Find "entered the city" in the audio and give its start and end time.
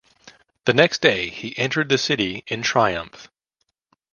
1.59-2.43